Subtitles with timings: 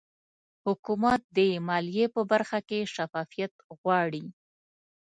[0.65, 4.25] حکومت د مالیې په برخه کې شفافیت غواړي